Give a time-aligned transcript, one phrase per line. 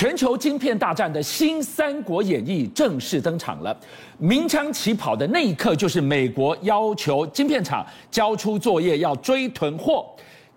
[0.00, 3.78] 全球晶片大战的新《三国演义》正式登场了。
[4.16, 10.06] 鸣枪起跑的那一刻，就是美国要求晶片厂交出作业，要追囤货。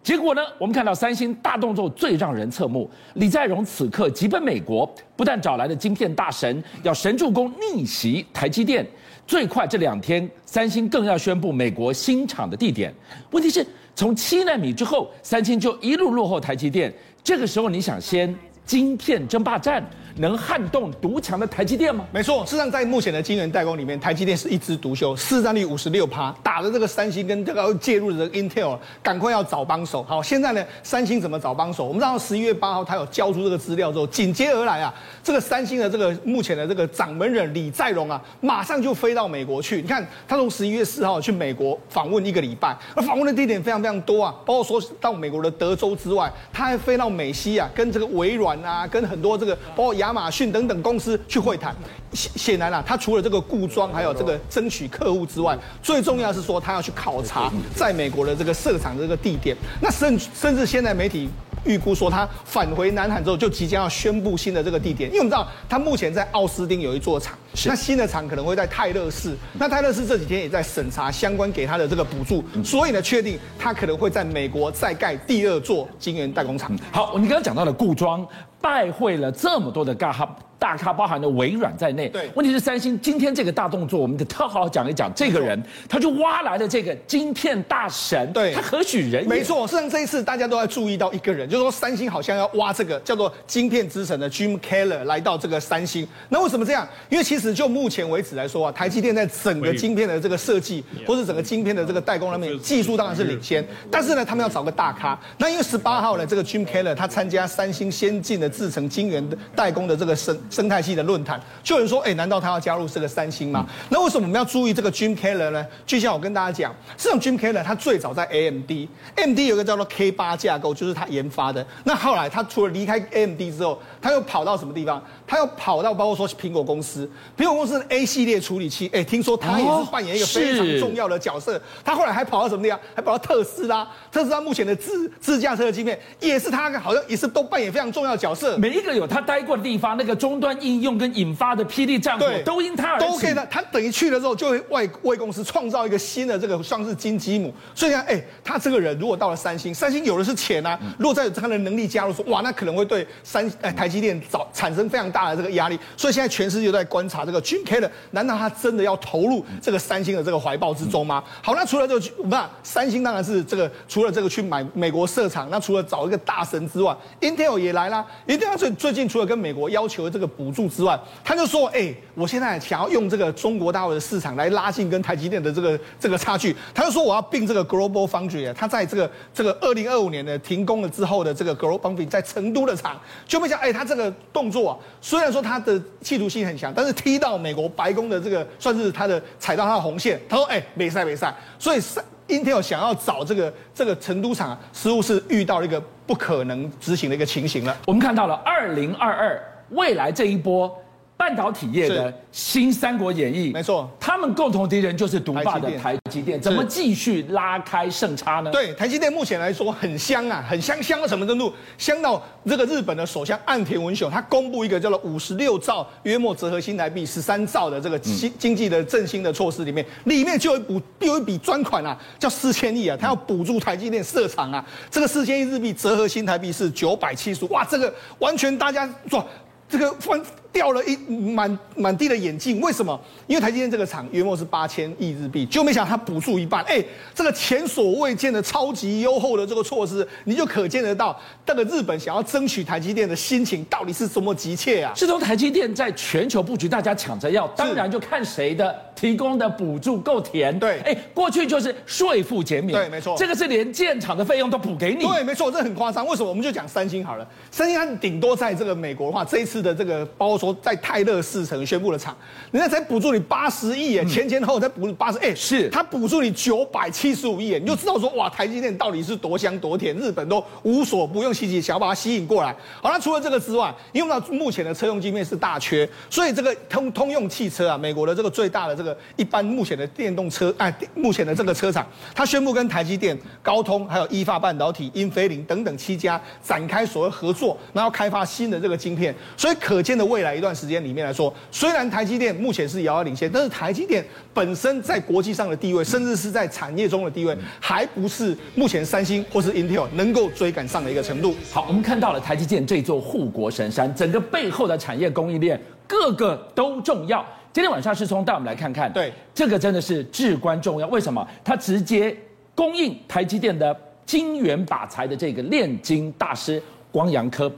[0.02, 2.90] 结果呢，我们看到三星大动作最让人侧目。
[3.16, 8.88] 李在镕此刻急奔美国，不但找来了晶片大神，要神助攻逆袭台积电。
[9.28, 12.94] 最快这两天，三星更要宣布美国新厂的地点。
[13.32, 16.94] 问题是，从七纳米之后，三星就一路落后台积电。
[17.21, 18.34] 这个时候，你想先
[18.66, 19.84] 晶片争霸战？
[20.18, 22.05] 能撼动独强的台积电吗？
[22.12, 30.03] 没错，事实上在目前的晶圆代工里面，台积电是一枝独秀，市占率五十六趴，打的这个三星跟这个介入的这个 Intel，赶快要找帮手。
[30.03, 31.86] 好，现在呢，三星怎么找帮手？
[31.86, 39.81] 我们知道十一月八号他有交出这个资料之后，紧接而来啊，这个三星的这个目前的这个掌门人李在镕啊，马上就飞到美国去。
[39.81, 49.93] 你看，他从十一月四号去美国访问一个礼拜，而访问的地点非常非常多啊，包括说到美国的德州之外，他还飞到美西啊，跟这个微软啊，跟很多这个包括。
[49.93, 51.73] 亚马逊等等公司去会谈，
[52.13, 59.55] 显显然啊，他除了这个固装，还有这个争取客户之外，最重要是说他要去考察在美国的这个设厂的这个地点。
[59.80, 61.30] 那甚甚至现在媒体
[61.63, 69.36] 预估说，他返回南韩之后就即将要宣布新的这个地点，因为我们知道他目前在奥斯汀有一座厂，那新的厂可能会在泰勒市。
[69.54, 76.78] 那泰勒市这几天也在审查相关给他的这个补助，所以呢，确定他可能会在美国再盖第二座晶圆代工厂。
[76.92, 78.26] 好，你刚刚讲到了固装。
[78.59, 82.08] 拜会了这么多的大咖，大咖包含了微软在内。
[82.08, 85.12] 对，问题是三星今天这个大动作，我们得特好好讲一讲。
[85.14, 88.31] 这个人，他就挖来了这个晶片大神。
[88.31, 89.28] 对，他何许人也？
[89.28, 96.08] 没错，实际上这一次大家都在注意到一个人，就是说三星好像要挖这个叫做晶片之神的 Jim Keller 来到这个三星。
[96.30, 96.88] 那为什么这样？
[97.09, 103.67] 因为其实就目前为止来说啊，台积电在整个晶片的这个设计，或是整个晶片的这个代工上面，技术当然是领先。
[103.89, 105.19] 但是呢，他们要找个大咖。
[105.39, 108.53] 那因为十八号呢，这个 Jim Keller 他参加三星先进的。
[108.53, 113.66] 制程晶圆的代工的这个生生态系的论坛，就有人说，哎，难道他要加入这个三星吗？
[113.89, 115.66] 那为什么我们要注意这个 Jim Keller 呢？
[115.88, 121.66] 就像我跟大家讲，这种 Jim Keller 他最早在 AMD，AMD 有个叫做 K 八架构，就是他研发的。
[121.84, 125.03] 那后来他除了离开 AMD 之后，他又跑到什么地方？
[125.25, 131.59] 他又跑到包括说苹果公司，苹果公司的 A 系列处理器，哎，听说他也是扮演一个非常重要的角色。
[131.83, 132.79] 他后来还跑到什么地方？
[132.95, 138.57] 还跑到特斯拉，特斯拉目前的自自驾车的芯片也是他，好像也是都扮演非常重要的角色。
[138.57, 143.07] 每一个有他待过的地方，那个终端应用跟引发的霹雳战火，都因他而起。
[143.07, 143.44] 都可以的。
[143.47, 147.51] 他等于去了之后，就会为为公司创造一个新的这个算是金鸡母。
[147.73, 150.79] 所以呢，哎，他这个人如果到了三星，三星有的是钱啊。
[151.00, 155.79] 如果再有他的能力加入，说哇，那可能会对三哎台积电造产生非常大的这个压力。
[155.97, 161.23] 所以现在全世界都在观察这个 Jim Keller，难道他真的要投入这个三星的这个怀抱之中吗？
[161.41, 168.06] 好，那除了这个，我们看三星当然是这个除了这个去买美国设厂，那除了找一个大神之外，Intel 也来啦。
[168.28, 190.19] Intel 最最近除了跟美国要求的这个补助之外，他就说：“哎，我现在想要用这个中国大陆的市场来拉近跟台积电的这个这个差距。”他就说：“我要并这个 Global Foundry 啊，他在这个这个二零二五年的停工了之后的这个 Global Foundry 在成都的厂，就没想哎，他这个动作啊，虽然说他的企图心很强，但是听到美国白宫的这个算是他的踩到他的红线。
[190.28, 191.34] 他说：哎，没赛没赛。
[191.57, 191.79] 所以
[192.28, 197.74] Intel 想要找这个这个成都厂，似乎是遇到了一个。”不可能执行的一个情形了。
[197.88, 200.69] 我们看到了二零二二未来这一波。
[201.16, 208.51] 半导体业的新《三国演义》，没错，他们共同敌人就是独霸的台积电，怎么继续拉开胜差呢？
[208.51, 211.53] 对，台积电目前来说很香啊，很香，香到什么程度？
[211.78, 229.25] 香到这个日本的首相岸田文雄，他公布一个叫做五十六兆约莫折合新台币十三兆的这个经经济的振兴的措施里面，里面就有一补有一笔专款啊，叫四千亿啊，他要补助台积电设厂啊，这个四千亿日币折合新台币是九百七十五，哇，这个完全大家说
[229.69, 230.22] 这个分。
[230.53, 232.97] 掉了一满满地的眼镜，为什么？
[233.25, 236.81] 因为台积电这个厂约莫是八千亿日币，就没想到它补助一半，哎，
[237.16, 244.94] 这个前所未见的超级优厚的这个措施，你就可见得到，这个日本想要争取台积电的心情到底是多么急切啊！
[244.96, 250.57] 自从台积电在全球布局，大家抢着要，当然就看谁的提供的补助够甜。
[250.60, 255.04] 对，哎，过去就是税负减免，对，没错，这个是连建厂的费用都补给你。
[255.04, 256.06] 对，没错，这很夸张。
[256.06, 256.30] 为什么？
[256.30, 260.38] 我们就讲三星好了，三星它顶多在这个美国的话，这一次的这个包。
[260.44, 262.16] 说在泰勒世城宣布了厂，
[262.51, 272.56] 人家才补助你八十亿耶，前前后后才补八十，哎，是他补助你九百七十五亿耶，你就知道说哇，台积电到底是多香多甜，日本都无所不用其极，想要把它吸引过来。
[272.81, 289.16] 好，那除了这个之外，因为到目前的车用晶片是大缺，所以这个通通用汽车啊，美国的这个最大的这个个一般目前的电动车，哎，目前的这个车厂，他宣布跟台积电、高通还有意法半导体、英飞凌等等七家展开所谓合作，然后开发新的这个晶片。
[289.38, 294.03] 所以可见的未来一段时间里面来说，虽然台积电目前是遥遥领先，但是台积电
[294.33, 301.35] 本身在国际上的地位，甚至是在产业中的地位，还不是目前三星或是 Intel 能够追赶上的一个程度。
[301.51, 305.59] 好，我们看到了台积电这座护国神山，整个背后的产业供应链。
[305.85, 307.24] 个个都重要。
[307.51, 310.88] 今天晚上世聪带我们来看看，对，这个真的是至关重要。
[310.88, 311.27] 为什么？
[311.44, 312.15] 它直接
[312.56, 313.75] 供应台积电的
[314.06, 316.59] 晶圆靶材的这个炼金大师
[316.89, 317.51] 光洋科。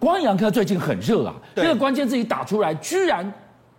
[0.00, 3.30] 光阳科最近很热啊，这个关键字一打出来，居然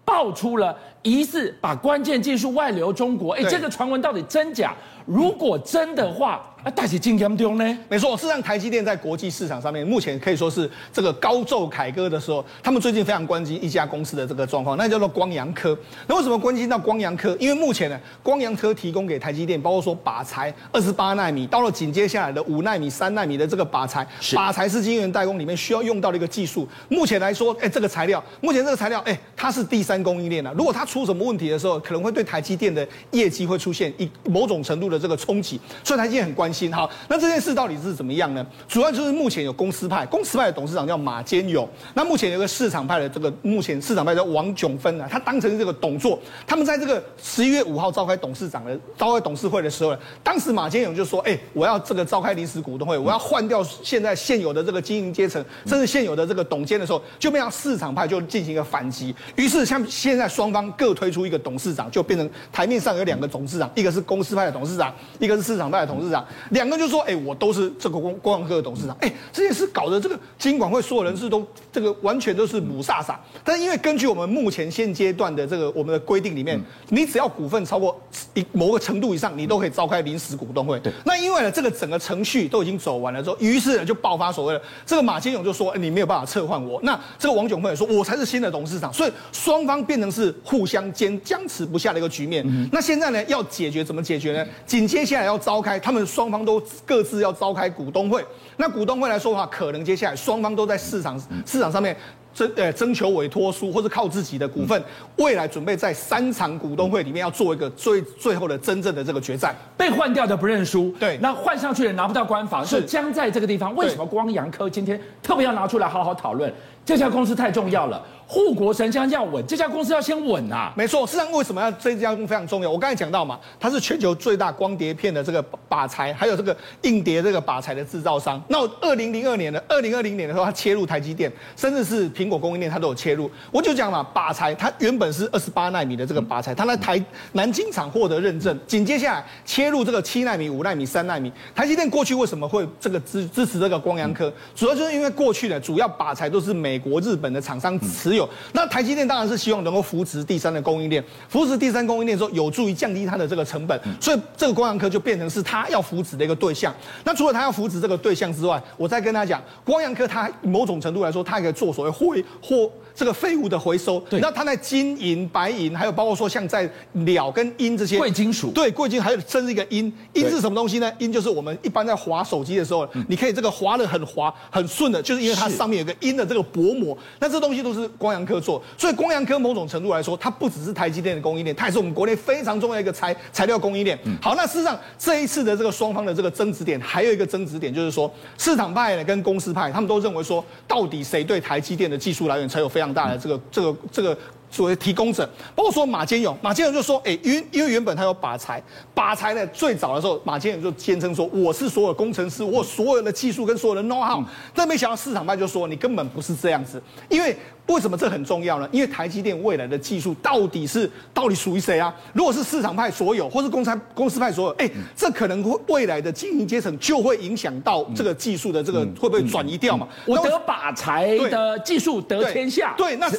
[0.06, 3.34] 爆出了疑似把关键技术外流中国。
[3.34, 4.74] 哎，这个传闻到底真假？
[5.06, 6.48] 如果真的话。
[6.64, 7.78] 啊，大起金刚丢呢？
[7.90, 12.46] 没错，事实上台积电在国际市场上面，目前可以说是这个高奏凯歌的时候。
[12.62, 15.76] 他们最近非常关心一家公司的这个状况，那叫做光阳科。
[16.06, 17.36] 那为什么关心到光阳科？
[17.40, 26.68] 因为目前呢，光阳科提供给台积电，包括说靶材二十八纳米，到了紧接下来的五纳米、三纳米的这个靶材，靶材是晶圆代工里面需要用到的一个技术。
[26.90, 30.54] 目前来说，哎，这个材料，目前这个材料，哎，它是第三供应链了。
[30.56, 36.74] 如果它出什么问题的时候，可能会对台积电的业绩会出现一某种程度的这个冲击，所以台积电很关心。
[36.74, 38.46] 好，那这件事到底是怎么样呢？
[38.68, 41.68] 主要就是目前有公司派，公司派的董事长叫马坚勇。
[41.94, 46.20] 那目前有个市场派的这个，目前市场派叫王炯芬啊，他当成这个董座。
[46.48, 59.14] 他们在这个十一月五号召开董事长的召开董事会的时候呢，当时马坚勇就说：“哎，我要这个召开临时股东会，我要换掉现在现有的这个经营阶层，甚至现有的这个董监的时候，就变成市场派就进行一个反击。
[59.36, 66.82] 于是像现在双方各推出一个董事长，就变成台面上有两个董事长，一个是公司派的董事长，一个是市场派的董事长，两个。
[66.82, 73.14] 就说，哎，我都是这个光光洋科的董事长，哎，这件事搞得这个金管会所有人士都这个完全都是母煞煞。
[73.44, 76.60] 但是因为根据我们目前现阶段的这个我们的规定里面，
[76.90, 77.96] 你只要股份超过
[78.34, 80.80] 一某个程度以上，你都可以召开临时股东会。
[80.80, 80.92] 对。
[81.06, 86.80] 那因为呢，这个整个程序都已经走完了之后，于是呢就爆发所谓的这个马金勇就说，你没有办法撤换我。
[86.82, 88.92] 那这个王炯辉也说，我才是新的董事长。
[88.92, 92.44] 所以双方变成是互相坚僵持不下的一个局面。
[92.72, 94.44] 那现在呢要解决怎么解决呢？
[94.66, 96.62] 紧接下来要召开，他们双方都。
[96.86, 98.24] 各自要召开股东会，
[98.58, 101.96] 那股东会来说的话，可能接下来双方都在市场市场上面
[102.34, 104.82] 征呃征求委托书，或者靠自己的股份，
[105.18, 109.56] 未来准备在三场股东会里面要做一个最最后的真正的这个决战。
[109.78, 113.76] 被换掉的不认输，对，那换上去的拿不到官房，是将在这个地方。
[113.76, 116.52] 为什么光阳科今天特别要拿出来好好讨论？
[116.86, 118.02] 这家公司太重要了。
[118.28, 120.72] 护国神山要稳，这家公司要先稳啊！
[120.74, 122.72] 没错，事实上为什么要这家公司非常重要？
[122.72, 128.42] 我刚才讲到嘛，它是全球最大光碟片的这个靶材，还有这个硬碟这个靶材的制造商。
[128.48, 133.30] 那二零零二年的二零二零年的时候，它切入台积电，甚至是苹果供应链，它都有切入。
[133.52, 141.30] 我就讲嘛，靶材它原本是二十八纳米的这个靶材，它在台南京厂获得认证，紧接下来切入这个七纳米、五纳米、三纳米。
[141.54, 144.32] 台积电过去为什么会这个支支持这个光洋科？
[144.56, 148.28] 主要就是因为过去的主要靶材都是美国、日本的厂商持有。
[148.54, 156.74] 那台积电当然是希望能够扶持第三的供应链，扶持第三供应链之后，有助于降低它的这个成本，所以这个光阳科就变成是他要扶持的一个对象。
[157.04, 162.72] 那除了他要扶持这个对象之外，我再跟他讲，光阳科它某种程度来说，它可以做所谓货货。
[162.94, 170.92] 这个废物的回收，对，那它在金银、白银，还有包括说像在鸟跟鹰这些贵金属，对，贵金还有甚至一个鹰，鹰是什么东西呢？
[171.00, 176.96] 鹰就是我们一般在滑手机的时候，你可以这个滑的很滑、很顺的，就是因为它上面有个鹰的这个薄膜。
[177.20, 183.98] 那这东西都是光阳科做，所以光阳科某种程度来说，它不只是台积电的供应链，它也是我们国内非常重要一个材材料供应链。
[184.22, 194.18] 好，那事实上这一次的这个双方的这个争执点，还有一个争执点就是说，市场派呢跟公司派，他们都认为说，到底谁对台积电的技术来源才有非常大的这个这个这个
[194.52, 198.62] 作为提供者，包括说马坚勇，马坚勇就说，哎，因因为原本他有把财，
[198.94, 206.80] 把财呢最早的时候，马坚勇就坚称说，我是所有工程师，我所有的技术跟所有的 know how，但没想到市场派就说，你根本不是这样子，
[207.10, 207.36] 因为。
[207.72, 208.68] 为什么这很重要呢？
[208.72, 211.94] 因为台积电未来的技术到底是到底属于谁啊？
[212.14, 219.88] 如果是市场派所有，或是公司公司派所有，哎，这可能会未来的经营阶层就会影响到这个技术的这个会不会转移掉嘛？
[220.06, 222.74] 我得把财的技术得天下。
[222.78, 223.10] 对，那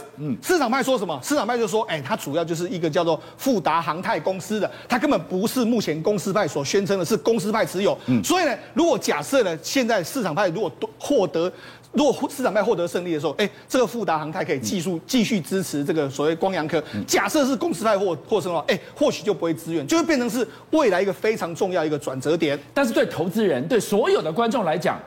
[0.42, 1.18] 市场派说什么？
[1.22, 7.96] 市场派就说，哎，它主要就是一个叫做富达航太公司的，它根本不是目前公司派所宣称的，是公司派持有。
[8.22, 11.50] 所以呢，如果假设呢，现在市场派如果获得。
[11.94, 16.82] 如果市场派获得胜利的时候，哎，这个富达航太可以继续继续支持这个所谓光阳科。
[17.06, 22.58] 假设是公司派获获胜的话，哎，或许就不会支援，就会变成是未来一个非常重要一个转折点。
[22.72, 25.00] 但是对投资人、对所有的观众来讲，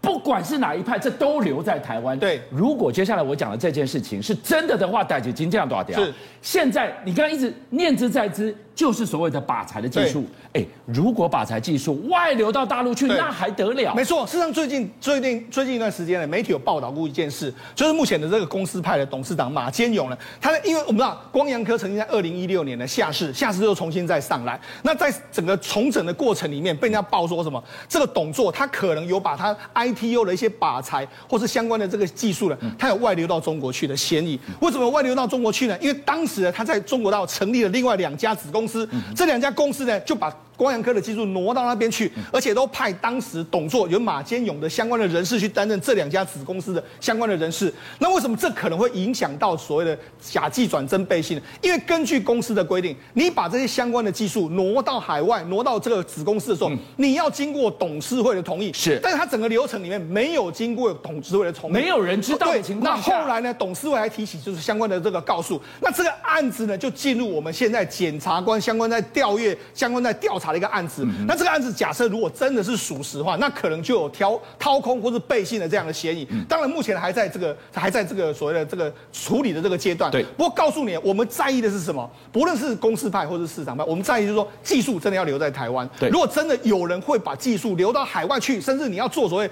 [0.00, 2.18] 不管是哪一派，这都留在台湾。
[2.18, 5.98] 对，如果接下来我讲的这件事情是真的的话，戴姐金这样多少条？
[6.02, 6.12] 是。
[6.42, 10.24] 现在你刚刚一直念之在之，就是所谓的把财的技术。
[10.54, 13.94] 哎，如果把财技术外流到大陆去，那还得了？
[13.94, 27.62] 没错，事实上最近最近最近一段时间呢，媒体有报道过一件事，就是目前的这个公司派的董事长马坚勇呢，他因为我们知道光阳科曾经在二零一六年呢下市，下市之后重新再上来，那在整个重整的过程里面，被人家报说什么？
[27.86, 29.56] 这个董座他可能有把他
[29.94, 34.38] ITU 的一些靶材或是相关的这个技术呢，它有外流到中国去的嫌疑。
[34.60, 35.76] 为什么外流到中国去呢？
[35.80, 40.34] 因为当时呢，它在中国大陆成立了另外两家子公司，这两家公司呢就把。
[40.60, 47.72] 光阳科的技术挪到那边去，而且都派当时董座有马坚勇的相关的人士去担任这两家子公司的相关的人士。
[47.98, 51.42] 那为什么这可能会影响到所谓的假技转真背信呢？
[51.62, 58.70] 因为根据公司的规定，你把这些相关的技术挪到海外，挪到这个子公司的时候，你要经过董事会的同意。
[58.74, 63.10] 是，但是它整个流程里面没有经过董事会的同意，没有人知道的情况下。
[63.10, 65.58] 那后来呢，董事会还提起就是相关的这个告诉。
[65.80, 71.06] 那这个案子呢，就进入我们现在检察官相关在调阅、相关在调查的一个案子。
[71.26, 76.26] 那这个案子假设如果真的是属实的话，那可能就有挑掏空或是背信的这样的嫌疑。
[76.48, 80.10] 当然目前还在这个还在这个所谓的这个处理的这个阶段。
[80.10, 80.22] 对。
[80.36, 82.08] 不过告诉你，我们在意的是什么？
[82.32, 85.88] 不论是公司派或是市场派，我们在意就是说技术真的要留在台湾。
[85.98, 86.08] 对。
[86.08, 89.50] 如果真的有人会把技术留到海外去，甚至你要做所谓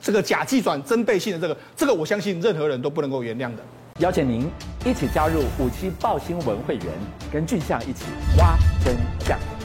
[0.00, 3.62] 这个假技转真背信的这个，这个我相信任何人都不能够原谅的。
[4.00, 4.48] 邀请您
[4.84, 6.86] 一起加入五七报新闻会员，
[7.32, 8.04] 跟俊相一起
[8.38, 9.57] 挖真相。